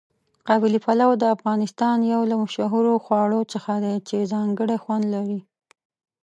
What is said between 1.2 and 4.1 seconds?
افغانستان یو له مشهورو خواړو څخه دی